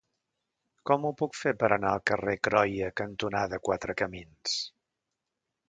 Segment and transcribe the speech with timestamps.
[0.89, 4.59] Com ho puc fer per anar al carrer Croia cantonada Quatre Camins?